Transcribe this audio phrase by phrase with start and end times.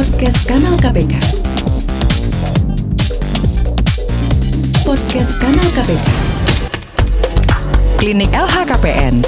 [0.00, 1.12] Podcast Kanal KPK.
[4.80, 6.08] Podcast Kanal KPK.
[8.00, 9.20] Klinik LHKPN.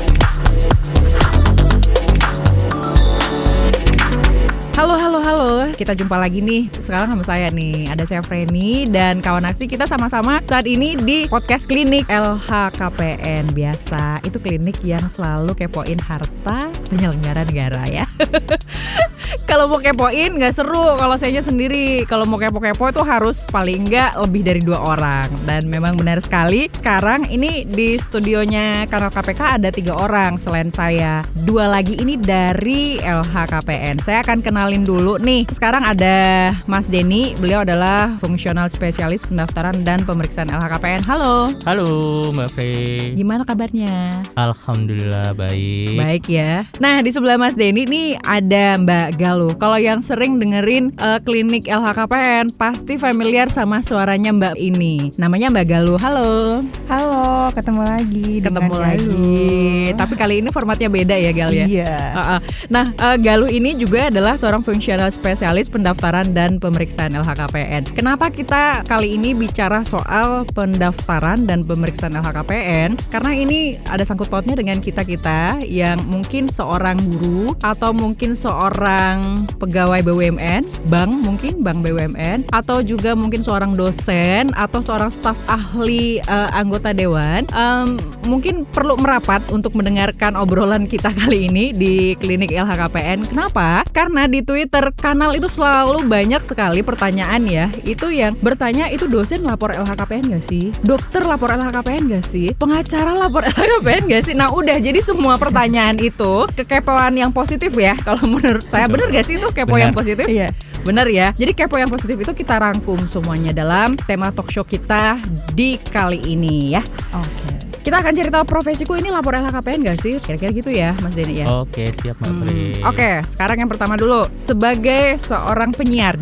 [4.73, 5.53] Halo, halo, halo.
[5.77, 6.73] Kita jumpa lagi nih.
[6.81, 7.93] Sekarang sama saya nih.
[7.93, 14.25] Ada saya Freni dan kawan aksi kita sama-sama saat ini di podcast klinik LHKPN biasa.
[14.25, 18.09] Itu klinik yang selalu kepoin harta penyelenggara negara ya.
[19.49, 22.05] kalau mau kepoin nggak seru kalau saya sendiri.
[22.05, 25.29] Kalau mau kepo-kepo itu harus paling nggak lebih dari dua orang.
[25.49, 31.25] Dan memang benar sekali sekarang ini di studionya kanal KPK ada tiga orang selain saya.
[31.45, 35.49] Dua lagi ini dari LHKPN saya akan kenalin dulu nih.
[35.53, 41.53] Sekarang ada Mas Denny beliau adalah fungsional spesialis pendaftaran dan pemeriksaan LHKPN halo.
[41.65, 41.89] Halo
[42.33, 44.25] Mbak Frey gimana kabarnya?
[44.35, 45.97] Alhamdulillah baik.
[45.97, 46.67] Baik ya.
[46.83, 49.55] Nah di sebelah Mas Denny nih ada Mbak Galuh.
[49.55, 55.15] Kalau yang sering dengerin uh, klinik LHKPN pasti familiar sama suaranya Mbak ini.
[55.15, 55.99] Namanya Mbak Galuh.
[56.03, 56.59] Halo.
[56.91, 58.43] Halo, ketemu lagi.
[58.43, 59.07] Ketemu lagi.
[59.07, 59.95] Galuh.
[59.95, 61.67] Tapi kali ini formatnya beda ya Gal ya.
[61.71, 61.97] Iya.
[62.19, 62.41] Uh-uh.
[62.67, 67.95] Nah, uh, Galuh ini juga adalah seorang fungsional spesialis pendaftaran dan pemeriksaan LHKPN.
[67.95, 72.99] Kenapa kita kali ini bicara soal pendaftaran dan pemeriksaan LHKPN?
[73.13, 79.12] Karena ini ada sangkut pautnya dengan kita-kita yang mungkin seorang guru atau mungkin seorang
[79.59, 86.21] pegawai BUMN, bank mungkin bank BUMN atau juga mungkin seorang dosen atau seorang staf ahli
[86.29, 87.97] uh, anggota dewan um,
[88.29, 93.29] mungkin perlu merapat untuk mendengarkan obrolan kita kali ini di klinik LHKPN.
[93.29, 93.83] Kenapa?
[93.91, 97.67] Karena di Twitter kanal itu selalu banyak sekali pertanyaan ya.
[97.83, 100.71] Itu yang bertanya itu dosen lapor LHKPN gak sih?
[100.85, 102.55] Dokter lapor LHKPN gak sih?
[102.55, 104.35] Pengacara lapor LHKPN gak sih?
[104.37, 107.97] Nah udah jadi semua pertanyaan itu kekepoan yang positif ya.
[107.99, 109.99] Kalau menurut saya bener gak sih itu kepo yang Benar.
[109.99, 110.27] positif?
[110.31, 110.49] Iya.
[110.87, 111.29] Bener ya.
[111.35, 115.19] Jadi kepo yang positif itu kita rangkum semuanya dalam tema talk show kita
[115.55, 116.83] di kali ini ya.
[117.15, 117.62] Oke.
[117.83, 120.15] Kita akan cari tahu profesiku ini lapor LHKPN gak sih?
[120.23, 121.51] Kira-kira gitu ya Mas Denny ya.
[121.51, 126.15] Oke siap Mbak Hmm, Oke, sekarang yang pertama dulu sebagai seorang penyiar.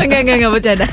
[0.00, 0.88] enggak enggak enggak bercanda.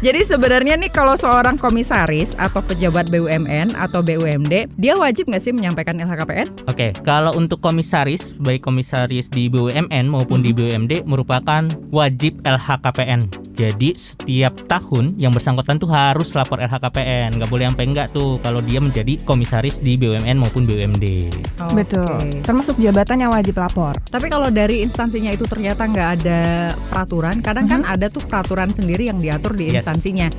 [0.00, 5.52] Jadi sebenarnya nih kalau seorang komisaris atau pejabat BUMN atau BUMD, dia wajib nggak sih
[5.52, 6.64] menyampaikan LHKPN?
[6.64, 13.90] Oke kalau untuk komisaris Baik komisaris di BUMN maupun di BUMD Merupakan wajib LHKPN Jadi
[13.92, 18.78] setiap tahun yang bersangkutan tuh harus lapor LHKPN Nggak boleh sampai enggak tuh Kalau dia
[18.78, 21.04] menjadi komisaris di BUMN maupun BUMD
[21.74, 22.06] Betul.
[22.06, 22.38] Oke.
[22.46, 23.98] Termasuk jabatan yang wajib lapor.
[24.08, 26.40] Tapi kalau dari instansinya itu ternyata nggak ada
[26.86, 29.82] peraturan, kadang kan ada tuh peraturan sendiri yang diatur di Yes.
[29.82, 30.30] instansinya.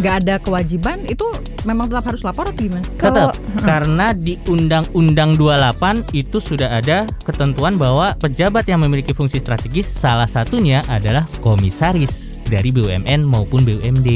[0.00, 1.24] Nggak ada kewajiban, itu
[1.62, 2.84] memang tetap harus lapor atau gimana?
[2.96, 9.38] Kalau- Tetap karena di Undang-Undang 28 itu sudah ada ketentuan bahwa pejabat yang memiliki fungsi
[9.38, 14.08] strategis salah satunya adalah komisaris dari BUMN maupun BUMD.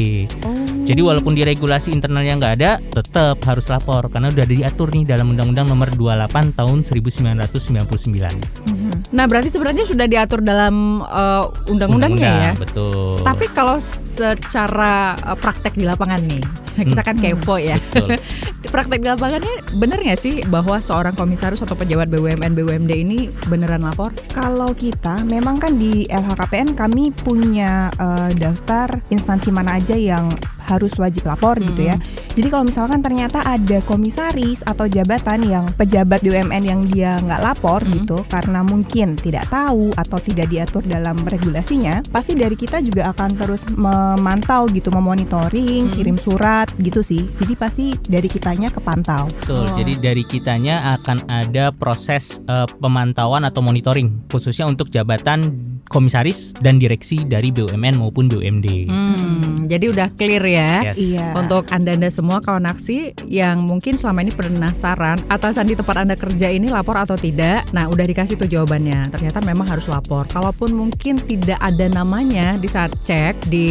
[0.87, 5.35] Jadi walaupun di regulasi internalnya nggak ada, tetap harus lapor karena udah diatur nih dalam
[5.35, 9.11] Undang-Undang Nomor 28 Tahun 1999.
[9.11, 12.55] Nah, berarti sebenarnya sudah diatur dalam uh, undang-undangnya ya.
[12.55, 13.19] Undang-undang, Betul.
[13.27, 17.81] Tapi kalau secara uh, praktek di lapangan nih, kita kan kepo ya.
[18.73, 23.87] Praktek di lapangannya bener nggak sih bahwa seorang komisaris atau pejabat BUMN BUMD ini beneran
[23.87, 24.13] lapor?
[24.35, 30.29] Kalau kita memang kan di LHKPN kami punya eh, daftar instansi mana aja yang
[30.67, 31.97] harus wajib lapor gitu ya.
[32.35, 37.81] Jadi kalau misalkan ternyata ada komisaris atau jabatan yang pejabat BUMN yang dia nggak lapor
[37.87, 38.03] Hmm.
[38.03, 43.31] gitu karena mungkin tidak tahu atau tidak diatur dalam regulasinya, pasti dari kita juga akan
[43.39, 45.95] terus memantau gitu, memonitoring, Hmm.
[45.95, 47.25] kirim surat gitu sih.
[47.39, 49.31] Jadi pasti dari kitanya kepantau.
[49.43, 49.65] Betul.
[49.67, 49.77] Oh.
[49.79, 55.43] Jadi dari kitanya akan ada proses eh, pemantauan atau monitoring khususnya untuk jabatan
[55.87, 58.91] komisaris dan direksi dari BUMN maupun BUMD.
[58.91, 60.56] Hmm, jadi udah clear ya.
[60.93, 60.97] Yes.
[60.97, 61.27] Iya.
[61.37, 66.53] Untuk anda-anda semua kawan aksi yang mungkin selama ini penasaran atasan di tempat anda kerja
[66.53, 69.11] ini lapor atau tidak, nah udah dikasih tuh jawabannya.
[69.13, 70.29] Ternyata memang harus lapor.
[70.31, 73.69] Kalaupun mungkin tidak ada namanya di saat cek di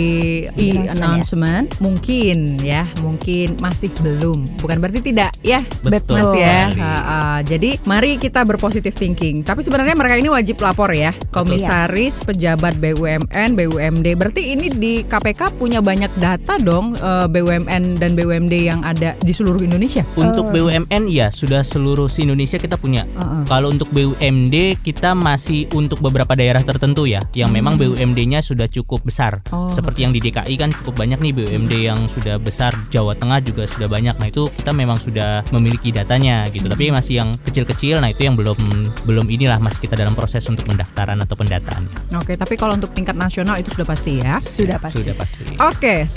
[0.60, 4.46] e-announcement, mungkin ya, mungkin masih belum.
[4.60, 5.64] Bukan berarti tidak ya.
[5.82, 6.60] Betul Mas ya.
[6.76, 7.18] Ha, ha.
[7.42, 9.42] jadi mari kita berpositif thinking.
[9.46, 11.56] Tapi sebenarnya mereka ini wajib lapor ya, komisaris
[11.96, 14.08] komisaris, pejabat BUMN, BUMD.
[14.20, 19.32] Berarti ini di KPK punya banyak data dong eh, BUMN dan BUMD yang ada di
[19.32, 20.04] seluruh Indonesia.
[20.20, 23.06] Untuk BUMN ya sudah seluruh se Indonesia kita punya.
[23.06, 23.46] Heeh.
[23.46, 29.06] Kalau untuk BUMD kita masih untuk beberapa daerah tertentu ya, yang memang BUMD-nya sudah cukup
[29.06, 29.46] besar.
[29.54, 33.40] Oh, Seperti yang di DKI kan cukup banyak nih BUMD yang sudah besar, Jawa Tengah
[33.46, 34.18] juga sudah banyak.
[34.18, 36.66] Nah itu kita memang sudah memiliki datanya gitu.
[36.66, 38.58] Tapi masih yang kecil-kecil, nah itu yang belum
[39.06, 41.86] belum inilah masih kita dalam proses untuk pendaftaran atau pendataan.
[42.18, 44.42] Oke, tapi kalau untuk tingkat nasional itu sudah pasti ya.
[44.42, 45.06] Sudah pasti.
[45.06, 45.44] Sudah pasti.
[45.62, 46.10] Oke,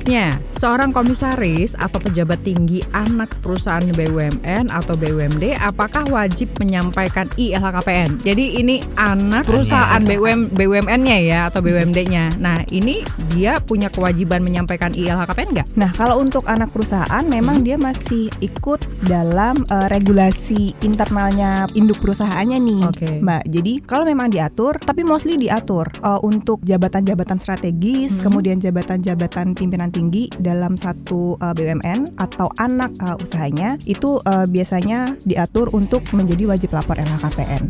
[0.00, 8.24] selanjutnya seorang komisaris atau pejabat tinggi anak perusahaan BUMN atau BUMD apakah wajib menyampaikan ILHKPN?
[8.24, 12.40] Jadi ini anak perusahaan BUM BUMN-nya ya atau BUMD-nya.
[12.40, 15.68] Nah, ini dia punya kewajiban menyampaikan ILHKPN nggak?
[15.76, 22.58] Nah, kalau untuk anak perusahaan memang dia masih ikut dalam eh, regulasi internalnya induk perusahaannya
[22.60, 23.08] nih, Oke.
[23.20, 23.42] Mbak.
[23.52, 28.32] Jadi kalau memang diatur, tapi mostly diatur eh, untuk jabatan-jabatan strategis, Hmm.
[28.32, 35.18] kemudian jabatan-jabatan pimpinan tinggi dalam satu eh, BUMN atau anak eh, usahanya itu eh, biasanya
[35.22, 37.62] diatur untuk menjadi wajib lapor LHKPN.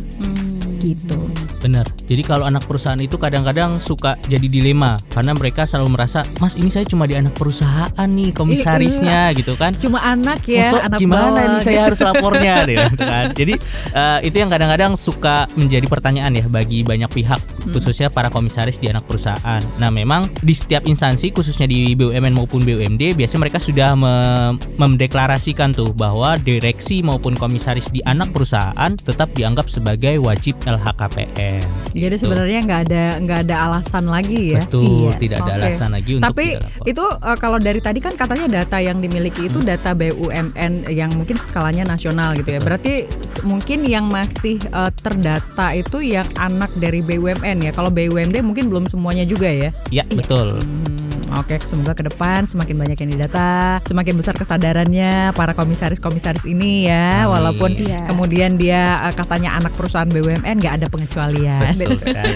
[0.81, 1.13] Gitu.
[1.61, 1.85] Bener.
[2.09, 6.73] Jadi kalau anak perusahaan itu kadang-kadang suka jadi dilema karena mereka selalu merasa, Mas ini
[6.73, 9.77] saya cuma di anak perusahaan nih komisarisnya gitu kan.
[9.77, 11.85] Cuma anak ya, Masuk anak gimana bawah nih saya gitu.
[11.85, 13.25] harus lapornya gitu kan.
[13.37, 13.55] Jadi
[13.93, 17.77] eh, itu yang kadang-kadang suka menjadi pertanyaan ya bagi banyak pihak Hmm.
[17.77, 19.61] khususnya para komisaris di anak perusahaan.
[19.77, 25.71] Nah, memang di setiap instansi khususnya di BUMN maupun BUMD biasanya mereka sudah me- mendeklarasikan
[25.71, 31.63] tuh bahwa direksi maupun komisaris di anak perusahaan tetap dianggap sebagai wajib LHKPN.
[31.93, 32.27] Jadi Gitu.
[32.27, 34.63] sebenarnya nggak ada nggak ada alasan lagi ya.
[34.65, 35.19] Betul, Iya.
[35.19, 35.59] tidak ada Oke.
[35.63, 36.47] alasan lagi untuk Tapi
[36.85, 41.37] itu uh, kalau dari tadi kan katanya data yang dimiliki itu data BUMN yang mungkin
[41.37, 42.59] skalanya nasional gitu ya.
[42.59, 42.67] Betul.
[42.67, 42.95] Berarti
[43.43, 47.71] mungkin yang masih uh, terdata itu yang anak dari BUMN ya.
[47.71, 49.71] Kalau BUMD mungkin belum semuanya juga ya.
[49.91, 50.57] Ya, betul.
[50.57, 50.90] Hmm,
[51.31, 57.23] Oke, semoga ke depan semakin banyak yang didata, semakin besar kesadarannya para komisaris-komisaris ini ya.
[57.23, 57.31] Amin.
[57.31, 58.03] Walaupun Iya.
[58.05, 61.73] kemudian dia uh, katanya anak perusahaan BUMN nggak ada pengecualian.
[61.79, 62.35] Betul sekali.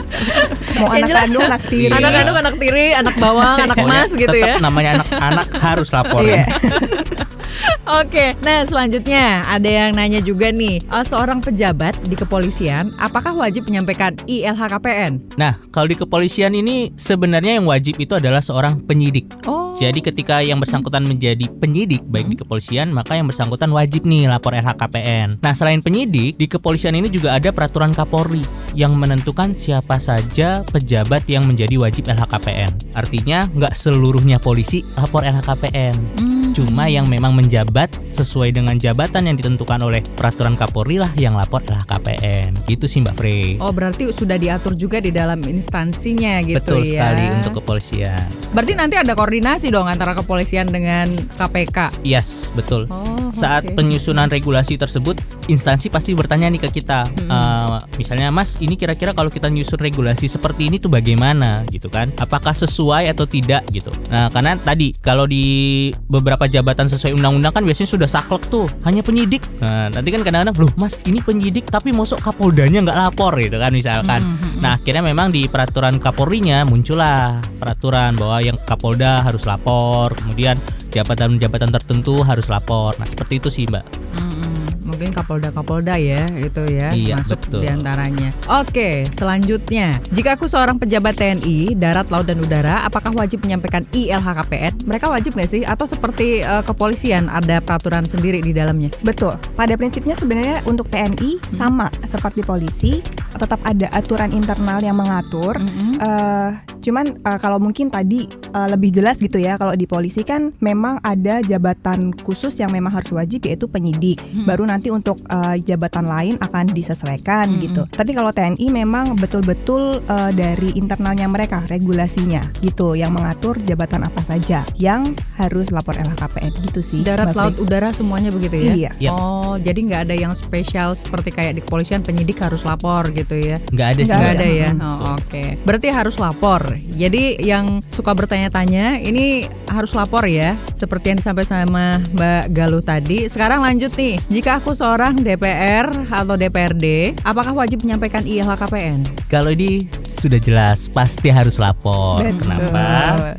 [0.80, 1.88] Mau anak jelas- kandung, anak tiri.
[1.88, 1.96] Iya.
[1.96, 4.54] Anak kandung, anak tiri, anak bawang, anak emas gitu tetap ya.
[4.60, 6.20] Namanya anak-anak harus lapor.
[6.20, 6.44] Iya.
[7.82, 13.66] Oke, nah selanjutnya ada yang nanya juga nih, eh, seorang pejabat di kepolisian, apakah wajib
[13.68, 15.36] menyampaikan ILHKPN?
[15.36, 19.28] Nah, kalau di kepolisian ini sebenarnya yang wajib itu adalah seorang penyidik.
[19.50, 24.28] Oh, Jadi ketika yang bersangkutan menjadi penyidik baik di kepolisian, maka yang bersangkutan wajib nih
[24.28, 25.40] lapor LHKPN.
[25.40, 28.44] Nah, selain penyidik, di kepolisian ini juga ada peraturan Kapolri
[28.76, 32.94] yang menentukan siapa saja pejabat yang menjadi wajib LHKPN.
[32.94, 36.41] Artinya nggak seluruhnya polisi lapor LHKPN.
[36.52, 41.64] Cuma yang memang menjabat sesuai dengan jabatan yang ditentukan oleh peraturan Kapolri lah yang lapor
[41.64, 42.68] LHKPN.
[42.68, 43.56] Gitu sih Mbak Frey.
[43.56, 47.08] oh berarti sudah diatur juga di dalam instansinya gitu Betul ya.
[47.08, 48.28] sekali untuk kepolisian.
[48.52, 51.08] Berarti nanti ada koordinasi dong antara kepolisian dengan
[51.40, 52.04] KPK.
[52.04, 52.84] Yes, betul.
[52.92, 55.16] Oh, Saat penyusunan regulasi tersebut,
[55.50, 57.30] instansi pasti bertanya nih ke kita, Hmm.
[57.32, 62.10] Eh, misalnya Mas, ini kira-kira kalau kita nyusun regulasi seperti ini tuh bagaimana, gitu kan?
[62.18, 63.90] Apakah sesuai atau tidak, gitu?
[64.12, 69.02] Nah, karena tadi kalau di beberapa jabatan sesuai undang-undang kan biasanya sudah saklek tuh, hanya
[69.02, 69.42] penyidik.
[69.58, 73.72] Nah, nanti kan kadang-kadang, loh Mas, ini penyidik tapi masuk kapoldanya nggak lapor, gitu kan
[73.72, 74.20] misalkan.
[74.22, 80.54] Hmm, Nah, akhirnya memang di peraturan Kapolrinya muncullah peraturan bahwa yang Kapolda harus lapor, kemudian
[80.94, 82.94] jabatan-jabatan tertentu harus lapor.
[82.94, 83.84] Nah, seperti itu sih, Mbak.
[84.14, 84.41] Mm-mm.
[84.82, 87.60] Mungkin Kapolda-Kapolda ya itu ya Iya, masuk betul.
[87.64, 88.28] di antaranya.
[88.50, 94.84] Oke, selanjutnya, jika aku seorang pejabat TNI, darat, laut dan udara, apakah wajib menyampaikan ILHKPN?
[94.84, 95.62] Mereka wajib nggak sih?
[95.62, 98.90] Atau seperti eh, kepolisian ada peraturan sendiri di dalamnya?
[99.02, 99.38] Betul.
[99.54, 103.00] Pada prinsipnya sebenarnya untuk TNI sama seperti polisi,
[103.36, 105.56] tetap ada aturan internal yang mengatur.
[106.02, 106.50] Eh,
[106.82, 110.98] cuman eh, kalau mungkin tadi eh, lebih jelas gitu ya, kalau di polisi kan memang
[111.04, 114.18] ada jabatan khusus yang memang harus wajib yaitu penyidik.
[114.44, 117.86] Baru nanti untuk eh, jabatan lain akan disesuaikan gitu.
[117.86, 124.22] Tapi kalau TNI memang betul-betul eh, dari internalnya mereka regulasinya gitu yang mengatur jabatan apa
[124.26, 125.06] saja yang
[125.38, 127.00] harus lapor LHKPN gitu sih.
[127.06, 128.74] Darat, Mbak laut, udara semuanya begitu ya?
[128.74, 128.90] Iya.
[128.98, 129.12] Yap.
[129.14, 133.56] Oh, jadi nggak ada yang spesial seperti kayak di kepolisian penyidik harus lapor gitu ya?
[133.70, 134.10] Nggak ada sih.
[134.10, 134.70] Nggak ada ya.
[134.78, 135.14] Oh.
[135.18, 135.44] Oke.
[135.62, 136.62] Berarti harus lapor.
[136.92, 143.26] Jadi yang suka bertanya-tanya ini harus lapor ya, seperti yang disampaikan sama Mbak Galuh tadi.
[143.30, 144.18] Sekarang lanjut nih.
[144.28, 149.04] Jika aku seorang DPR atau DPRD, apakah wajib menyampaikan ILHKPN?
[149.28, 152.20] Kalau di sudah jelas pasti harus lapor.
[152.20, 152.44] Betul.
[152.44, 152.84] Kenapa?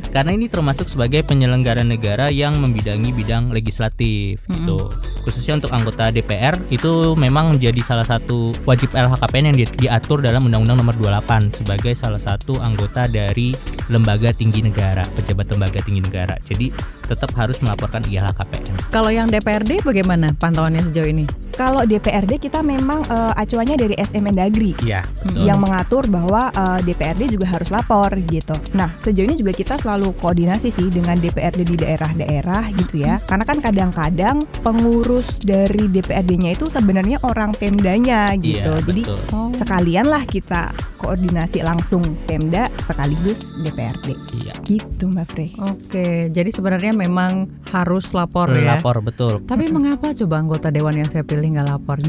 [0.09, 4.89] Karena ini termasuk sebagai penyelenggara negara yang membidangi bidang legislatif gitu.
[5.23, 10.43] Khususnya untuk anggota DPR itu memang menjadi salah satu wajib LHKPN yang di- diatur dalam
[10.49, 13.55] Undang-Undang Nomor 28 sebagai salah satu anggota dari
[13.87, 16.35] lembaga tinggi negara, pejabat lembaga tinggi negara.
[16.43, 16.71] Jadi
[17.05, 18.91] tetap harus melaporkan ILHKPN.
[18.93, 21.25] Kalau yang DPRD bagaimana pantauannya sejauh ini?
[21.53, 25.05] Kalau DPRD kita memang eh, acuannya dari SM Mendagri Iya,
[25.37, 28.57] yang mengatur bahwa eh, DPRD juga harus lapor gitu.
[28.73, 33.21] Nah sejauh ini juga kita selalu koordinasi sih dengan DPRD di daerah-daerah gitu ya.
[33.29, 38.73] Karena kan kadang-kadang pengurus dari DPRD-nya itu sebenarnya orang Pemdanya gitu.
[38.81, 39.49] Iya, Jadi betul.
[39.53, 44.15] sekalian lah kita koordinasi langsung Pemda sekaligus DPRD.
[44.33, 44.55] Iya.
[44.63, 45.51] Gitu Mbak Frey.
[45.59, 48.79] Oke, jadi sebenarnya memang harus lapor ya.
[48.79, 49.43] Lapor betul.
[49.43, 51.99] Tapi mengapa coba anggota dewan yang saya pilih nggak lapor?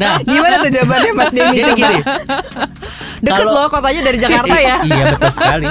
[0.00, 1.56] Nah, Gimana tuh jawabannya Mas Denny?
[1.56, 1.98] jadi gini,
[3.20, 4.76] Deket Kalau- loh kotanya dari Jakarta ya.
[4.80, 5.66] iya betul sekali.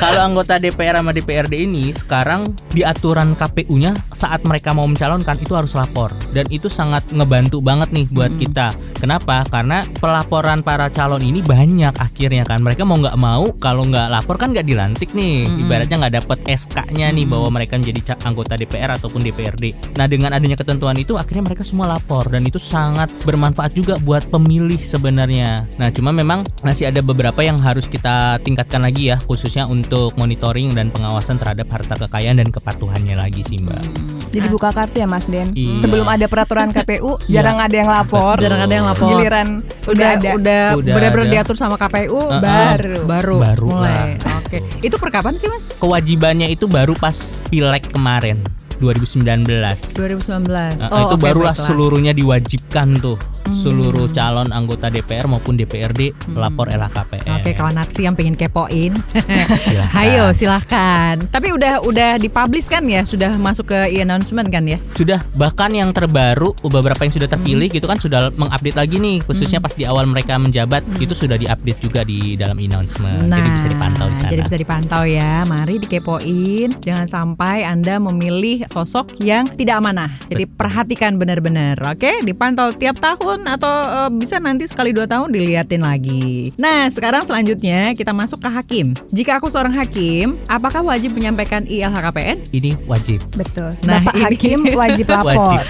[0.00, 5.52] Kalau anggota DPR sama DPRD ini sekarang di aturan KPU-nya saat mereka mau mencalonkan itu
[5.52, 8.72] harus lapor dan itu sangat ngebantu banget nih buat kita.
[8.96, 9.44] Kenapa?
[9.52, 14.40] Karena pelaporan para calon ini banyak akhirnya kan mereka mau nggak mau kalau nggak lapor
[14.40, 15.44] kan nggak dilantik nih.
[15.68, 20.00] Ibaratnya nggak dapet SK-nya nih bahwa mereka menjadi anggota DPR ataupun DPRD.
[20.00, 24.24] Nah dengan adanya ketentuan itu akhirnya mereka semua lapor dan itu sangat bermanfaat juga buat
[24.32, 25.68] pemilih sebenarnya.
[25.76, 30.70] Nah cuma memang masih ada beberapa yang harus kita tingkatkan lagi ya khususnya untuk monitoring
[30.70, 33.82] dan pengawasan terhadap harta kekayaan dan kepatuhannya lagi sih mbak.
[34.30, 35.50] Jadi buka kartu ya Mas Den.
[35.52, 35.82] Iya.
[35.82, 37.42] Sebelum ada peraturan KPU, Iya.
[37.42, 38.38] jarang ada yang lapor.
[38.38, 38.44] Betul.
[38.46, 39.08] Jarang ada yang lapor.
[39.10, 40.30] Giliran udah, Udah ada.
[40.38, 42.38] udah, Udah benar-benar diatur sama KPU Uh-uh.
[42.38, 44.14] baru baru Baru mulai.
[44.16, 44.38] lah.
[44.38, 44.62] Oke.
[44.80, 45.66] Itu per kapan sih Mas?
[45.76, 48.38] Kewajibannya itu baru pas pileg kemarin
[48.80, 49.46] 2019.
[49.94, 50.48] 2019.
[50.48, 51.68] Nah, itu oke, barulah baiklah.
[51.68, 53.56] seluruhnya diwajibkan tuh Hmm.
[53.56, 57.40] seluruh calon anggota DPR maupun DPRD lapor LHKPN.
[57.40, 58.94] Oke, kawan aksi yang pengen kepoin.
[59.66, 59.90] Silahkan.
[59.90, 61.18] Hayo, silahkan.
[61.26, 63.02] Tapi udah udah dipublish kan ya?
[63.02, 64.78] Sudah masuk ke e-announcement kan ya?
[64.94, 69.58] Sudah bahkan yang terbaru beberapa yang sudah terpilih gitu kan sudah mengupdate lagi nih khususnya
[69.58, 73.26] pas di awal mereka menjabat itu sudah diupdate juga di dalam announcement.
[73.26, 74.22] Jadi bisa dipantau di sana.
[74.22, 75.32] Nah, Jadi bisa dipantau ya.
[75.42, 76.68] Mari dikepoin.
[76.78, 80.14] Jangan sampai Anda memilih sosok yang tidak amanah.
[80.30, 81.74] Jadi perhatikan benar-benar.
[81.90, 83.74] Oke, dipantau tiap tahun atau
[84.06, 86.54] eh, bisa nanti sekali dua tahun diliatin lagi.
[86.54, 88.86] Nah, sekarang selanjutnya kita masuk ke hakim.
[89.10, 92.54] Jika aku seorang hakim, apakah wajib menyampaikan ILHKPN?
[92.54, 93.18] Ini wajib.
[93.34, 93.74] Betul.
[93.82, 95.58] Nah, Bapak ini- hakim wajib lapor.
[95.58, 95.66] Wajib.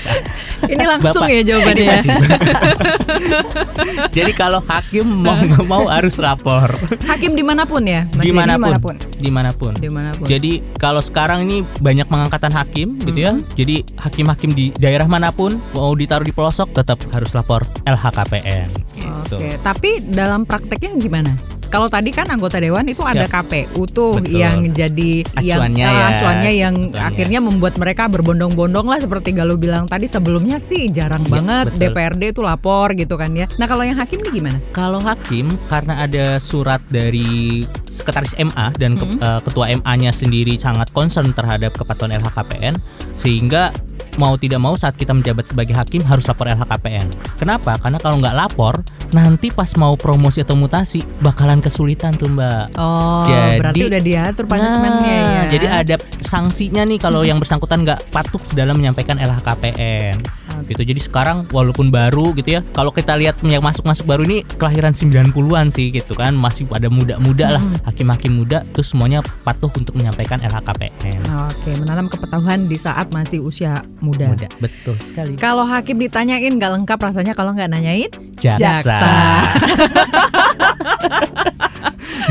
[0.61, 1.73] Ini langsung Bapak, ya jawabannya.
[1.73, 1.93] ini ya.
[1.97, 2.13] wajib.
[4.17, 6.69] Jadi kalau hakim mau nggak mau harus lapor.
[7.07, 8.05] Hakim di mana pun ya?
[8.13, 8.95] Di mana pun, di mana pun.
[9.21, 9.73] di mana pun.
[9.77, 10.27] Di mana pun.
[10.29, 13.33] Jadi kalau sekarang ini banyak pengangkatan hakim gitu ya.
[13.55, 18.69] Jadi hakim-hakim di daerah mana pun mau ditaruh di pelosok tetap harus lapor LHKPN.
[18.97, 19.37] Gitu.
[19.37, 21.33] Oke, tapi dalam prakteknya gimana?
[21.71, 23.15] Kalau tadi kan anggota dewan itu Siap.
[23.15, 24.37] ada KPU tuh Betul.
[24.37, 26.07] yang jadi yang Acuannya ah, ya.
[26.13, 31.33] acuannya yang akhirnya membuat mereka berbondong-bondong lah seperti Galuh bilang tadi sebelumnya sih jarang Iya,
[31.33, 31.81] banget betul.
[31.87, 33.47] DPRD itu lapor gitu kan ya.
[33.55, 34.59] Nah kalau yang hakim nih gimana?
[34.71, 39.23] Kalau hakim karena ada surat dari sekretaris MA dan ke- Mm-hmm.
[39.23, 42.79] eh, ketua MA-nya sendiri sangat concern terhadap kepatuhan LHKPN
[43.11, 43.75] sehingga
[44.21, 47.09] mau tidak mau saat kita menjabat sebagai hakim harus lapor LHKPN.
[47.41, 47.81] Kenapa?
[47.81, 48.85] Karena kalau nggak lapor
[49.17, 52.77] nanti pas mau promosi atau mutasi bakalan kesulitan tuh Mbak.
[52.77, 55.43] Oh, Jadi- berarti udah diatur punishmentnya Nah, ya.
[55.49, 60.40] Jadi ada sanksinya nih kalau yang bersangkutan nggak patuh dalam menyampaikan LHKPN.
[60.65, 60.83] Gitu.
[60.83, 65.73] Jadi sekarang walaupun baru gitu ya, kalau kita lihat yang masuk-masuk baru ini kelahiran 90-an
[65.73, 71.21] sih gitu kan, masih pada muda-muda lah, hakim-hakim muda tuh semuanya patuh untuk menyampaikan LHKPN.
[71.51, 74.33] Oke, menanam kepatuhan di saat masih usia muda.
[74.33, 75.35] Muda, betul sekali.
[75.37, 78.11] Kalau hakim ditanyain nggak lengkap rasanya kalau nggak nanyain?
[78.41, 78.99] Jaksa.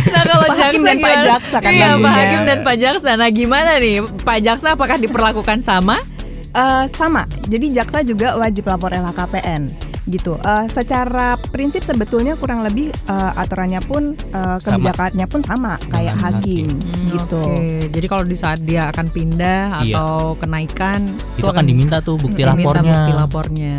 [0.09, 1.15] Nah kalau Pak Hakim dan Pak?
[1.25, 2.11] Jaksa kan Iya Pak.
[2.13, 5.97] Hakim dan Pak Jaksa Nah gimana nih Pak Jaksa apakah diperlakukan sama?
[6.49, 7.23] Eh, sama.
[7.45, 9.69] Jadi jaksa juga wajib lapor LHKPN
[10.07, 10.33] gitu.
[10.41, 16.33] Eh, secara prinsip sebetulnya kurang lebih eh, aturannya pun eh, kebijakannya pun sama kayak Dengan
[16.33, 16.67] hakim,
[17.07, 17.43] gitu.
[17.45, 19.93] Oke, Jadi kalau di saat dia akan pindah Iya.
[19.93, 21.05] atau kenaikan
[21.37, 22.93] Itu akan diminta tuh bukti diminta lapornya.
[22.97, 23.77] bukti lapornya.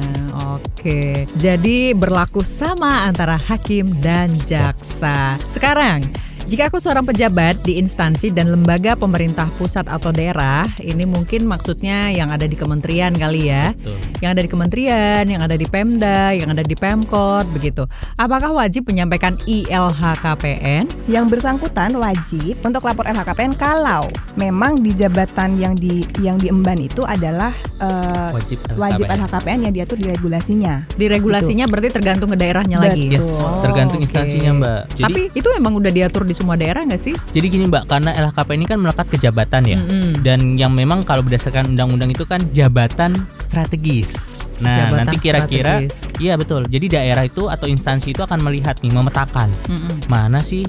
[0.54, 1.00] Oke.
[1.34, 5.34] Jadi berlaku sama antara hakim dan jaksa.
[5.50, 6.06] Sekarang
[6.50, 12.10] Jika aku seorang pejabat di instansi dan lembaga pemerintah pusat atau daerah, ini mungkin maksudnya
[12.10, 13.70] yang ada di kementerian kali ya.
[13.78, 13.94] Betul.
[14.18, 17.86] Yang ada di kementerian, yang ada di Pemda, yang ada di Pemkot, begitu.
[18.18, 20.90] Apakah wajib menyampaikan ILHKPN?
[21.06, 27.06] Yang bersangkutan wajib untuk lapor LHKPN kalau memang di jabatan yang di yang diemban itu
[27.06, 29.70] adalah eh, Wajib wajib LHKPN.
[29.70, 30.74] Yang diatur di regulasinya.
[30.98, 33.06] Di regulasinya berarti tergantung ke daerahnya lagi.
[33.06, 34.10] Yes, Oh, tergantung oke.
[34.10, 34.80] instansinya Mbak.
[34.98, 37.14] Jadi Tapi itu emang udah diatur di semua daerah nggak sih?
[37.36, 39.76] jadi gini Mbak, karena LHKPN ini kan melekat ke jabatan ya.
[39.76, 40.24] Mm-mm.
[40.24, 44.40] Dan yang memang kalau berdasarkan undang-undang itu kan jabatan strategis.
[44.60, 45.84] Nah, Jabatan nanti kira-kira
[46.20, 46.68] iya betul.
[46.68, 50.04] Jadi daerah itu atau instansi itu akan melihat nih memetakan Mm-mm.
[50.12, 50.68] mana sih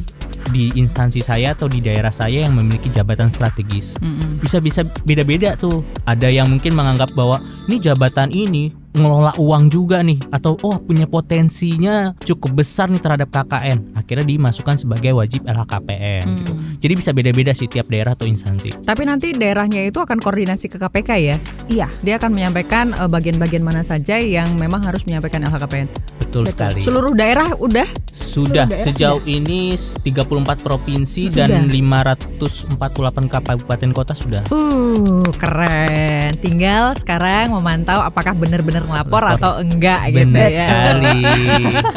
[0.51, 3.99] di instansi saya atau di daerah saya yang memiliki jabatan strategis.
[3.99, 4.39] Mm-mm.
[4.39, 5.83] Bisa-bisa beda-beda tuh.
[6.07, 11.07] Ada yang mungkin menganggap bahwa ini jabatan ini ngelola uang juga nih atau oh punya
[11.07, 13.95] potensinya cukup besar nih terhadap KKN.
[13.95, 16.53] Akhirnya dimasukkan sebagai wajib LHKPN gitu.
[16.53, 16.61] Mm.
[16.81, 18.83] Jadi bisa beda-beda sih tiap daerah atau instansi.
[18.83, 21.35] Tapi nanti daerahnya itu akan koordinasi ke KPK ya.
[21.71, 21.87] Iya.
[22.03, 25.87] Dia akan menyampaikan eh, bagian-bagian mana saja yang memang harus menyampaikan LHKPN.
[26.31, 26.79] Betul, sekali.
[26.79, 29.75] Seluruh daerah udah Sudah daerah sejauh ini
[30.07, 31.47] 34 provinsi Sudah.
[31.47, 34.43] dan 548 kabupaten kota sudah.
[34.47, 36.31] Uh, keren.
[36.39, 39.37] Tinggal sekarang memantau apakah benar-benar ngelapor Lapor.
[39.37, 40.67] atau enggak gitu Benar ya.
[40.67, 41.17] sekali.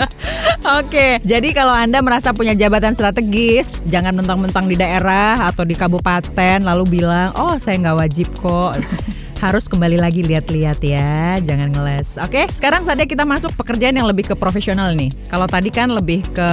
[0.81, 6.65] Oke, jadi kalau Anda merasa punya jabatan strategis, jangan mentang-mentang di daerah atau di kabupaten
[6.65, 8.81] lalu bilang, "Oh, saya nggak wajib kok."
[9.45, 12.17] Harus kembali lagi lihat-lihat ya, jangan ngeles.
[12.17, 15.13] Oke, sekarang saatnya kita masuk pekerjaan yang lebih ke profesional nih.
[15.29, 16.51] Kalau tadi kan lebih ke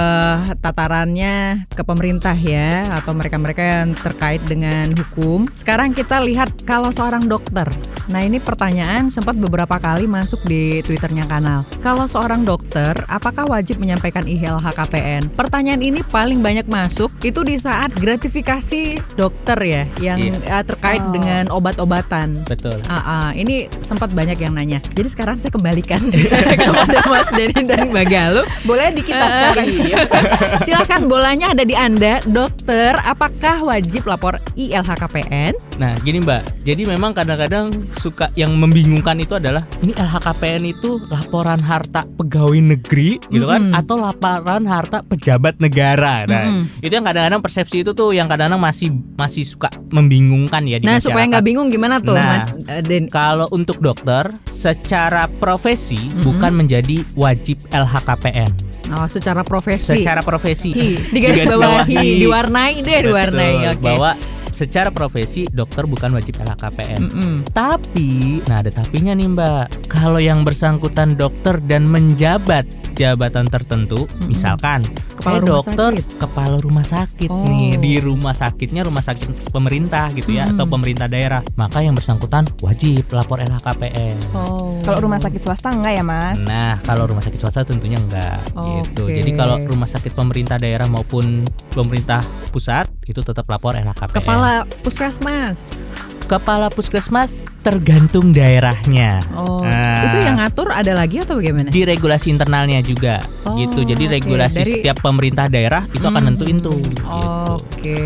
[0.60, 5.48] tatarannya ke pemerintah ya, atau mereka-mereka yang terkait dengan hukum.
[5.56, 7.64] Sekarang kita lihat kalau seorang dokter.
[8.12, 11.64] Nah ini pertanyaan sempat beberapa kali masuk di twitternya kanal.
[11.80, 15.32] Kalau seorang dokter, apakah wajib menyampaikan ILHKPN?
[15.32, 20.60] Pertanyaan ini paling banyak masuk itu di saat gratifikasi dokter ya, yang Iya.
[20.60, 21.08] eh, terkait Oh.
[21.08, 22.44] dengan obat-obatan.
[22.44, 22.81] Betul.
[22.84, 24.78] Ah, ah, ini sempat banyak yang nanya.
[24.88, 26.02] Jadi sekarang saya kembalikan
[26.58, 28.46] kepada Mas Denny dan Mbak Galuh.
[28.62, 29.66] Boleh di kita Ah, sekarang.
[29.70, 29.96] iya.
[30.66, 32.94] Silahkan bolanya ada di Anda, dokter.
[32.98, 35.54] Apakah wajib lapor ILHKPN?
[35.76, 36.62] Nah, gini Mbak.
[36.62, 43.18] Jadi memang kadang-kadang suka yang membingungkan itu adalah ini LHKPN itu laporan harta pegawai negeri
[43.24, 46.24] gitu kan atau laporan harta pejabat negara.
[46.24, 46.80] Nah, Mm-mm.
[46.80, 50.98] itu yang kadang-kadang persepsi itu tuh yang kadang-kadang masih masih suka membingungkan ya di Nah,
[50.98, 51.30] supaya masyarakat.
[51.30, 53.10] nggak bingung gimana tuh, Nah, Mas Den?
[53.10, 56.22] Kalau untuk dokter, secara profesi Mm-mm.
[56.22, 58.50] bukan menjadi wajib LHKPN.
[58.92, 60.02] Oh, secara profesi.
[60.02, 60.70] Secara profesi.
[61.14, 63.54] di garis bawahi, diwarnai deh, diwarnai.
[63.72, 63.80] Oke.
[63.80, 64.10] Bahwa
[64.52, 67.00] secara profesi dokter bukan wajib LHKPN.
[67.02, 67.32] Mm-mm.
[67.50, 69.88] Tapi, nah ada tapinya nih Mbak.
[69.88, 76.06] Kalau yang bersangkutan dokter dan menjabat jabatan tertentu, misalkan Kepala saya rumah dokter sakit.
[76.18, 77.46] kepala rumah sakit Oh.
[77.46, 80.58] nih di rumah sakitnya rumah sakit pemerintah gitu ya Mm-mm.
[80.58, 84.16] atau pemerintah daerah, maka yang bersangkutan wajib lapor LHKPN.
[84.34, 84.68] Oh.
[84.82, 86.36] Kalau rumah sakit swasta enggak ya, Mas?
[86.38, 89.06] Nah, kalau rumah sakit swasta tentunya enggak gitu.
[89.06, 89.14] Oke.
[89.14, 94.16] Jadi kalau rumah sakit pemerintah daerah maupun pemerintah pusat itu tetap lapor LHKPN.
[94.22, 95.82] Kepala puskesmas.
[96.24, 99.22] Kepala puskesmas tergantung daerahnya.
[99.32, 100.02] Oh, Nah.
[100.02, 101.70] itu yang ngatur ada lagi atau bagaimana?
[101.70, 103.86] Di regulasi internalnya juga Oh, gitu.
[103.86, 104.12] Jadi oke.
[104.12, 106.28] regulasi Dari- setiap pemerintah daerah itu akan Hmm.
[106.28, 107.02] nentuin tuh gitu.
[107.06, 107.98] Oke,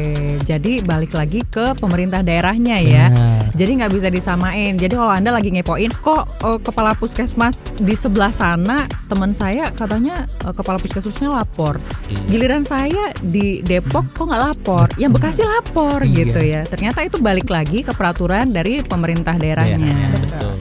[0.42, 3.07] jadi balik lagi ke pemerintah daerahnya ya.
[3.09, 3.48] Benar.
[3.55, 4.72] Jadi nggak bisa disamain.
[4.74, 10.29] Jadi kalau anda lagi ngepoin, kok eh, kepala puskesmas di sebelah sana teman saya katanya
[10.42, 11.81] eh, kepala puskesmasnya lapor.
[12.07, 12.20] Iya.
[12.29, 14.87] Giliran saya di Depok kok nggak lapor?
[14.96, 16.12] Yang Bekasi lapor Iya.
[16.14, 16.62] gitu ya.
[16.66, 18.15] Ternyata itu balik lagi ke peraturan
[18.48, 19.92] dari pemerintah daerahnya.
[20.16, 20.57] Betul.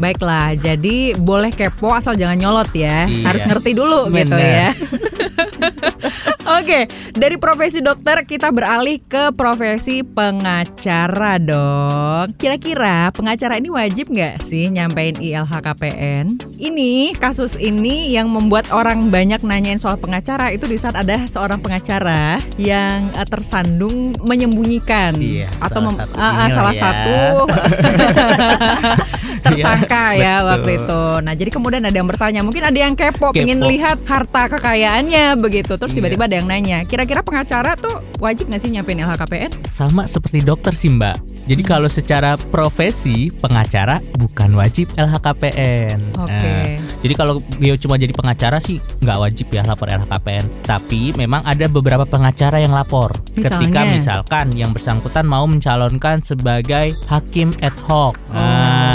[0.00, 3.04] Baiklah, jadi boleh kepo asal jangan nyolot ya.
[3.04, 3.20] Iya.
[3.30, 4.48] Harus ngerti dulu gitu Benar.
[4.48, 4.68] ya.
[6.40, 12.32] Oke, dari profesi dokter kita beralih ke profesi pengacara dong.
[12.34, 16.40] Kira-kira pengacara ini wajib nggak sih nyampein ILHKPN?
[16.56, 21.60] Ini kasus ini yang membuat orang banyak nanyain soal pengacara itu di saat ada seorang
[21.60, 26.80] pengacara yang eh, tersandung menyembunyikan Iya, atau salah satu inilah salah ya.
[26.80, 27.16] satu
[29.40, 30.46] tersangka ya betul.
[30.46, 31.00] waktu itu.
[31.20, 33.36] Nah, jadi kemudian ada yang bertanya, mungkin ada yang kepo, Kepo.
[33.36, 35.76] pengen lihat harta kekayaannya begitu.
[35.76, 35.96] Terus Iya.
[35.96, 39.50] tiba-tiba ada yang nanya, kira-kira pengacara tuh wajib nggak sih nyampein LHKPN?
[39.66, 41.42] Sama seperti dokter sih Mbak.
[41.50, 45.98] Jadi kalau secara profesi pengacara bukan wajib LHKPN.
[46.22, 46.30] Oke.
[46.30, 50.46] Nah, jadi kalau dia cuma jadi pengacara sih nggak wajib ya lapor LHKPN.
[50.62, 53.10] Tapi memang ada beberapa pengacara yang lapor.
[53.34, 53.90] Ketika Misalnya?
[53.90, 58.14] misalkan yang bersangkutan mau mencalonkan sebagai hakim ad hoc.
[58.30, 58.38] Oh.
[58.38, 58.89] Nah,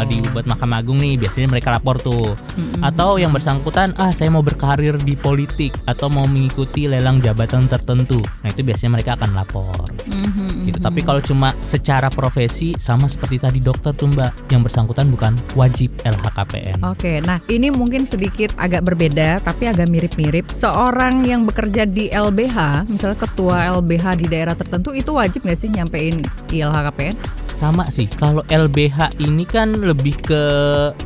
[0.00, 2.80] uh, dibuat Mahkamah Agung nih biasanya mereka lapor tuh Mm-mm.
[2.80, 8.20] atau yang bersangkutan ah saya mau berkarir di politik atau mau mengikuti lelang jabatan tertentu
[8.40, 10.86] nah itu biasanya mereka akan lapor Mhm, gitu mhm.
[10.90, 15.92] tapi kalau cuma secara profesi sama seperti tadi dokter tuh mbak yang bersangkutan bukan wajib
[16.02, 20.48] LHKPN Oke, nah ini mungkin sedikit agak berbeda tapi agak mirip-mirip.
[20.50, 25.68] Seorang yang bekerja di LBH, misalnya ketua LBH di daerah tertentu itu wajib nggak sih
[25.68, 27.14] nyampein ILHKPN?
[27.60, 30.42] Sama sih kalau LBH ini kan lebih ke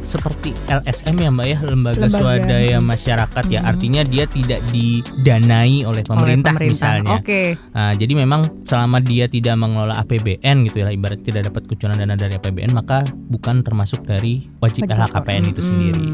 [0.01, 2.15] seperti LSM ya mbak ya lembaga, Lembaga.
[2.15, 3.67] swadaya masyarakat ya Mhm.
[3.67, 6.95] artinya dia tidak didanai oleh pemerintah, Oleh pemerintah.
[6.95, 7.43] misalnya Oke.
[7.71, 12.15] Nah, jadi memang selama dia tidak mengelola APBN gitu ya, ibarat tidak dapat kucuran dana
[12.15, 16.07] dari APBN, maka bukan termasuk dari wajib Wajib LHKPN itu sendiri.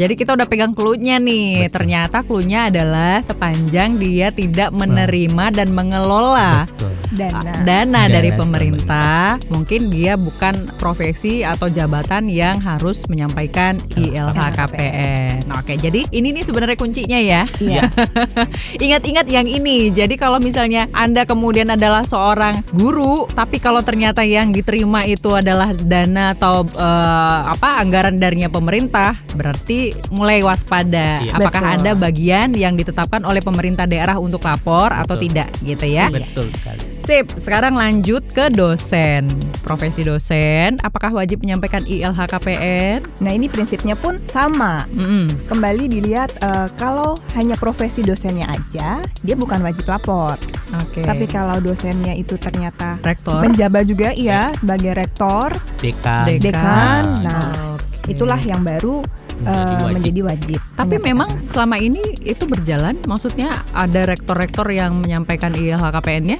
[0.00, 1.68] Jadi kita udah pegang clue-nya nih.
[1.68, 1.72] Betul.
[1.76, 6.96] Ternyata clue-nya adalah sepanjang dia tidak menerima dan mengelola Betul.
[7.10, 7.40] Dana.
[7.42, 15.50] dana Dana dari dari pemerintah, mungkin dia bukan profesi atau jabatan yang harus menyampaikan ILHKPN.
[15.50, 17.42] Nah, Oke, jadi ini nih sebenarnya kuncinya ya.
[17.58, 17.90] Iya.
[18.86, 19.90] Ingat-ingat yang ini.
[19.90, 25.74] Jadi kalau misalnya Anda kemudian adalah seorang guru, tapi kalau ternyata yang diterima itu adalah
[25.74, 31.22] dana atau eh, apa anggaran darinya pemerintah, berarti mulai waspada.
[31.22, 31.32] Iya.
[31.36, 31.74] Apakah Betul.
[31.80, 35.30] Anda bagian yang ditetapkan oleh pemerintah daerah untuk lapor atau Betul.
[35.30, 36.08] tidak gitu ya?
[36.10, 36.82] Betul sekali.
[37.00, 39.26] Sip, sekarang lanjut ke dosen.
[39.64, 43.24] Profesi dosen, apakah wajib menyampaikan ILHKPN?
[43.24, 44.84] Nah ini prinsipnya pun sama.
[44.92, 45.48] Mm-mm.
[45.48, 50.36] Kembali dilihat eh, kalau hanya profesi dosennya aja, dia bukan wajib lapor.
[50.76, 51.02] Oke.
[51.02, 55.50] Tapi kalau dosennya itu ternyata rektor, menjabat juga iya sebagai rektor,
[55.82, 56.26] Dekan.
[56.30, 56.38] Dekan.
[56.40, 57.02] dekan.
[57.26, 58.14] Nah, Oke.
[58.14, 59.02] itulah yang baru
[59.40, 59.94] Menjadi eh, wajib.
[59.96, 60.60] menjadi wajib.
[60.76, 66.36] Tapi memang selama ini itu berjalan, maksudnya ada rektor-rektor yang menyampaikan ILHKPN-nya,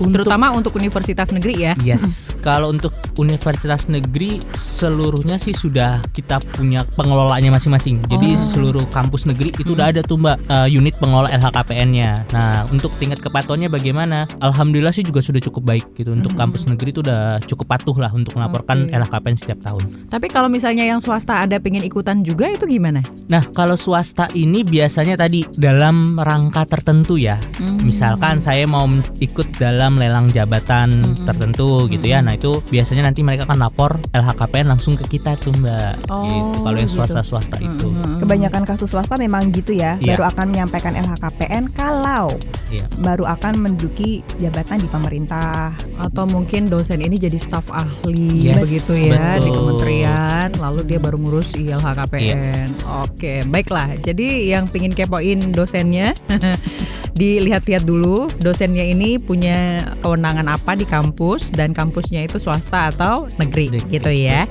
[0.00, 1.72] Untuk- terutama untuk universitas negeri ya.
[1.80, 8.00] Yes, kalau untuk universitas negeri seluruhnya sih sudah kita punya pengelolaannya masing-masing.
[8.08, 8.40] Jadi Oh.
[8.50, 12.32] seluruh kampus negeri itu udah ada tuh mbak eh, unit pengelola LHKPN-nya.
[12.32, 14.24] Nah untuk tingkat kepatuhannya bagaimana?
[14.40, 16.12] Alhamdulillah sih juga sudah cukup baik gitu.
[16.12, 18.96] Untuk kampus negeri itu udah cukup patuh lah untuk melaporkan Oke.
[18.96, 20.08] LHKPN setiap tahun.
[20.08, 23.04] Tapi kalau misalnya yang swasta ada pengen ikutan juga itu gimana?
[23.28, 27.36] Nah kalau swasta ini biasanya tadi dalam rangka tertentu ya.
[27.60, 27.82] Hmm.
[27.84, 28.86] Misalkan saya mau
[29.18, 31.24] ikut dalam lelang jabatan Mm-mm.
[31.24, 32.20] tertentu gitu ya.
[32.20, 36.10] Nah, itu biasanya nanti mereka akan lapor LHKPN langsung ke kita tuh, Mbak.
[36.12, 36.58] Oh, gitu.
[36.62, 36.96] Kalau yang gitu.
[37.00, 37.88] swasta-swasta itu.
[37.90, 38.18] Hmm.
[38.20, 40.14] kebanyakan kasus swasta memang gitu ya, Iya.
[40.14, 42.36] baru akan menyampaikan LHKPN kalau
[42.68, 42.84] Iya.
[43.00, 45.72] baru akan menduduki jabatan di pemerintah.
[46.00, 49.76] atau mungkin dosen ini jadi staf ahli Yes, begitu ya di betul.
[49.76, 52.72] kementerian lalu dia baru ngurus ILHKPN
[53.04, 56.16] oke baiklah jadi yang pingin kepoin dosennya
[57.14, 63.80] dilihat-lihat dulu dosennya ini punya kewenangan apa di kampus dan kampusnya itu swasta atau negeri
[63.90, 64.46] gitu ya.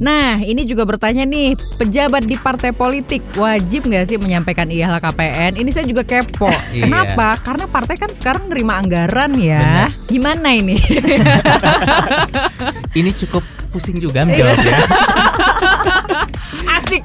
[0.00, 5.60] Nah, ini juga bertanya nih, pejabat di partai politik wajib nggak sih menyampaikan ILHKPN?
[5.60, 6.48] Ini saya juga kepo.
[6.70, 6.86] Iya.
[6.86, 7.34] Kenapa?
[7.42, 9.90] Karena partai kan sekarang nerima anggaran ya.
[10.06, 10.78] Gimana ini?
[13.00, 14.74] Ini cukup pusing juga menjawabnya.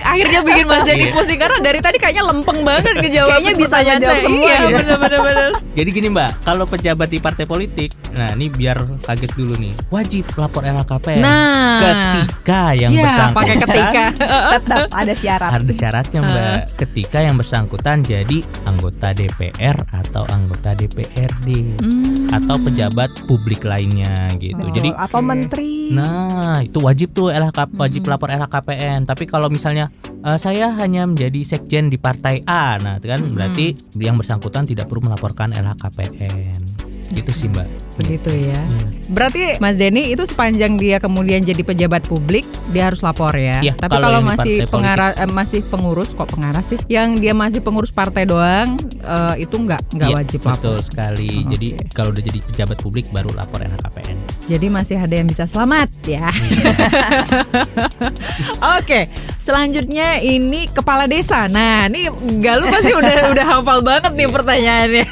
[0.05, 1.13] Akhirnya bikin Mas Jadi Iya.
[1.13, 4.23] pusing karena dari tadi kayaknya lempeng banget ngejawab Kayaknya bisa ngejawab saya.
[4.23, 4.77] semua Iya, gitu.
[4.77, 5.19] bener-bener.
[5.19, 5.51] bener.
[5.75, 9.73] Jadi gini, Mbak, kalau pejabat di partai politik, nah ini biar kaget dulu nih.
[9.89, 11.19] Wajib lapor LHKPN.
[11.19, 11.53] Nah.
[11.75, 14.03] ketika yang Ya, bersangkutan pakai ketika.
[14.55, 15.51] Tetap ada syarat.
[15.51, 22.31] ada syaratnya mbak ketika yang bersangkutan jadi anggota DPR atau anggota DPRD Hmm.
[22.31, 24.73] atau pejabat publik lainnya gitu Betul.
[24.73, 25.27] jadi atau Oke.
[25.27, 25.73] menteri.
[25.91, 31.41] nah itu wajib tuh LHK wajib lapor LHKPN tapi kalau misalnya eh, saya hanya menjadi
[31.41, 33.35] sekjen di partai A nah itu kan Mm-mm.
[33.35, 33.65] berarti
[33.97, 36.61] yang bersangkutan tidak perlu melaporkan LHKPN
[37.13, 38.59] gitu sih mbak Begitu ya.
[38.59, 38.87] Iya.
[39.07, 42.43] Berarti Mas Denny itu sepanjang dia kemudian jadi pejabat publik
[42.75, 43.63] dia harus lapor ya.
[43.63, 47.63] Iya, Tapi kalau kalau masih pengarah eh, masih pengurus kok pengarah sih, yang dia masih
[47.63, 50.83] pengurus partai doang eh, itu nggak nggak Iya, wajib betul lapor.
[50.83, 51.85] sekali Oh, jadi oke.
[51.95, 54.17] kalau udah jadi pejabat publik baru lapor LHKPN
[54.51, 56.27] Jadi masih ada yang bisa selamat ya.
[58.79, 59.07] Oke,
[59.45, 61.45] selanjutnya ini kepala desa.
[61.45, 62.09] Nah, ini
[62.41, 65.05] Galuh pasti udah udah hafal banget nih pertanyaannya.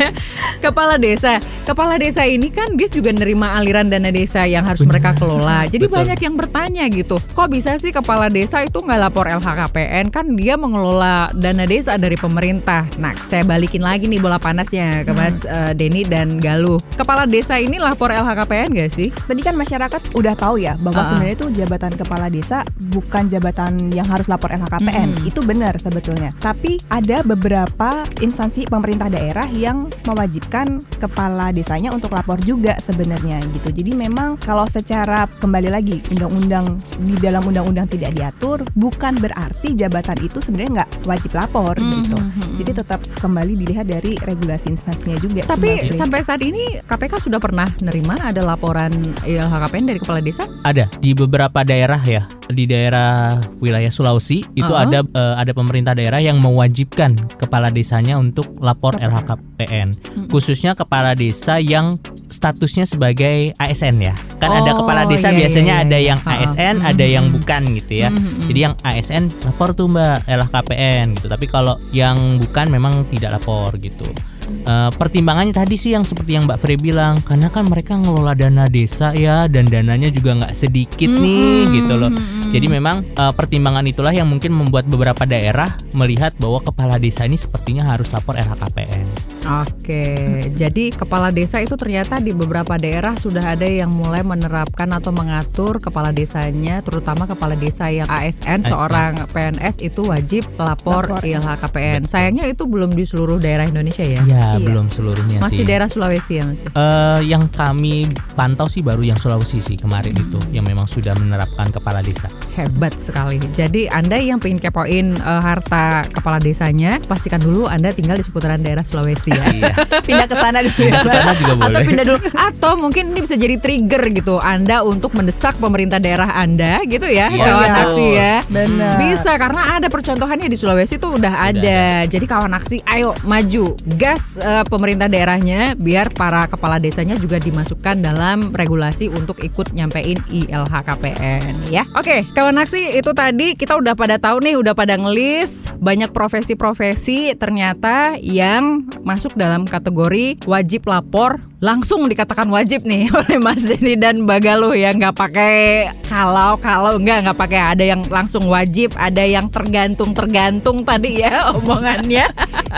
[0.60, 4.90] Kepala desa, kepala desa ini kan dia juga nerima aliran dana desa yang harus Benar.
[4.96, 5.68] mereka kelola.
[5.68, 5.98] Jadi Betul.
[6.02, 10.08] banyak yang bertanya gitu, kok bisa sih kepala desa itu nggak lapor LHKPN?
[10.08, 12.88] Kan dia mengelola dana desa dari pemerintah.
[12.96, 16.80] Nah, saya balikin lagi nih bola panasnya ke Mas eh, Denny dan Galuh.
[16.96, 19.12] Kepala desa ini lapor LHKPN gak sih?
[19.12, 21.08] Tadi kan masyarakat udah tahu ya bahwa Ah.
[21.12, 25.08] sebenarnya itu jabatan kepala desa bukan jabatan yang harus harus lapor LHKPN.
[25.20, 25.28] Hmm.
[25.28, 26.32] Itu benar sebetulnya.
[26.40, 33.84] Tapi ada beberapa instansi pemerintah daerah yang mewajibkan kepala desanya untuk lapor juga sebenarnya gitu.
[33.84, 40.18] Jadi memang kalau secara kembali lagi undang-undang di dalam undang-undang tidak diatur bukan berarti jabatan
[40.24, 42.18] itu sebenarnya nggak wajib lapor Hmm, gitu.
[42.62, 45.42] Jadi tetap kembali dilihat dari regulasi instansinya juga.
[45.44, 45.98] Tapi sebenarnya.
[45.98, 48.94] sampai saat ini KPK sudah pernah nerima ada laporan
[49.26, 50.46] ILHKPN dari kepala desa?
[50.62, 54.13] Ada di beberapa daerah ya, di daerah wilayah Sulawesi
[54.54, 54.84] itu Uh-uh.
[54.84, 60.28] ada eh, ada pemerintah daerah yang mewajibkan kepala desanya untuk lapor LHKPN, Hmm.
[60.30, 61.98] khususnya kepala desa yang
[62.28, 64.14] statusnya sebagai ASN ya.
[64.42, 66.08] Kan ada Oh, kepala desa iya, biasanya iya, ada iya.
[66.12, 66.42] yang Ha-ha.
[66.44, 68.10] ASN, Hmm, ada yang bukan gitu ya.
[68.50, 71.28] Jadi yang ASN lapor tuh Mbak LHKPN gitu.
[71.30, 74.04] Tapi kalau yang bukan memang tidak lapor gitu.
[74.44, 78.68] Eh, pertimbangannya tadi sih yang seperti yang Mbak Frey bilang, karena kan mereka ngelola dana
[78.68, 82.12] desa ya dan dananya juga nggak sedikit nih gitu loh.
[82.54, 87.34] Jadi memang eh, pertimbangan itulah yang mungkin membuat beberapa daerah melihat bahwa kepala desa ini
[87.34, 89.33] sepertinya harus lapor LHKPN.
[89.44, 90.04] Oke,
[90.52, 95.78] jadi kepala desa itu ternyata di beberapa daerah sudah ada yang mulai menerapkan atau mengatur
[95.78, 98.62] kepala desanya, terutama kepala desa yang ASN, ASN.
[98.66, 101.22] seorang PNS itu wajib lapor Lapor.
[101.22, 102.08] ILHKPN.
[102.08, 102.12] Betul.
[102.12, 104.24] Sayangnya itu belum di seluruh daerah Indonesia ya.
[104.24, 104.64] Ya, Iya.
[104.64, 105.68] belum seluruhnya Masih sih.
[105.68, 106.68] daerah Sulawesi ya masih.
[106.70, 111.68] Eh, yang kami pantau sih baru yang Sulawesi sih kemarin itu yang memang sudah menerapkan
[111.70, 112.32] kepala desa.
[112.54, 113.42] Hebat sekali.
[113.54, 118.62] Jadi Anda yang pengen kepoin eh, harta kepala desanya, pastikan dulu Anda tinggal di seputaran
[118.62, 119.46] daerah Sulawesi ya.
[119.54, 119.74] Iya.
[120.08, 120.92] pindah ke sana dulu ya.
[120.94, 121.14] Mbak.
[121.14, 125.58] Sana juga atau pindah dulu atau mungkin ini bisa jadi trigger gitu Anda untuk mendesak
[125.58, 128.96] pemerintah daerah Anda gitu ya Iya, kawan aksi ya Benar.
[129.00, 134.38] bisa karena ada percontohannya di Sulawesi tuh udah ada jadi kawan aksi ayo maju gas
[134.38, 141.72] eh, pemerintah daerahnya biar para kepala desanya juga dimasukkan dalam regulasi untuk ikut nyampein ILHKPN
[141.72, 146.12] ya oke kawan aksi itu tadi kita udah pada tahu nih udah pada ngelis banyak
[146.12, 151.40] profesi-profesi ternyata yang masuk dalam kategori wajib lapor.
[151.64, 157.32] Langsung dikatakan wajib nih oleh Mas Denny dan Bagaluh ya nggak pakai kalau kalau nggak
[157.32, 157.80] nggak pakai.
[157.80, 162.28] Ada yang langsung wajib ada yang tergantung tergantung tadi ya omongannya.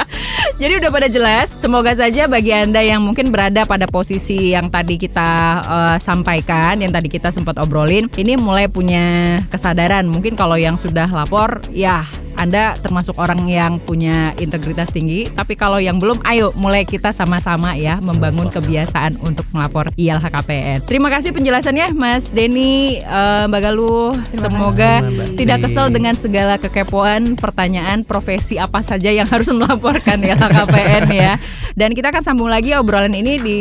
[0.62, 5.02] Jadi udah pada jelas semoga saja bagi anda yang mungkin berada pada posisi yang tadi
[5.02, 5.30] kita
[5.66, 10.06] eh, sampaikan yang tadi kita sempat obrolin ini mulai punya kesadaran.
[10.12, 12.04] Mungkin kalau yang sudah lapor ya
[12.36, 17.76] anda termasuk orang yang punya integritas tinggi, tapi kalau yang belum, ayo mulai kita sama-sama
[17.76, 20.84] ya membangun kebiasaan untuk melapor ILHKPN.
[20.88, 24.14] Terima kasih penjelasannya, Mas Denny, eh, Mbak Galuh.
[24.16, 30.20] Terima Semoga kasih, tidak kesel dengan segala kekepoan, pertanyaan, profesi apa saja yang harus melaporkan
[30.20, 31.40] ILHKPN ya.
[31.76, 33.60] Dan kita akan sambung lagi obrolan ini di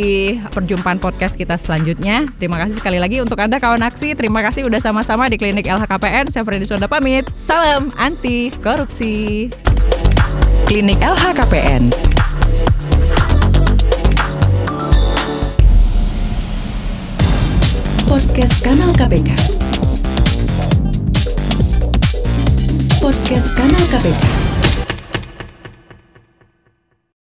[0.55, 2.27] perjumpaan podcast kita selanjutnya.
[2.39, 4.15] Terima kasih sekali lagi untuk Anda kawan aksi.
[4.15, 6.31] Terima kasih udah sama-sama di klinik LHKPN.
[6.31, 7.27] Saya Freddy Sonda pamit.
[7.35, 9.51] Salam anti korupsi.
[10.67, 11.93] Klinik LHKPN.
[18.09, 19.37] Podcast Kanal KPK.
[23.05, 24.34] Podcast Kanal KPK.